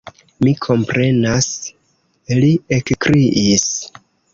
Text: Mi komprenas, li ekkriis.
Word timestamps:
Mi 0.45 0.53
komprenas, 0.67 1.51
li 2.43 2.53
ekkriis. 2.83 3.73